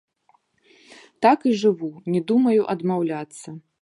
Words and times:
Так 1.25 1.45
і 1.51 1.55
жыву, 1.65 1.91
не 2.15 2.21
думаю 2.33 2.59
адмаўляцца. 2.77 3.47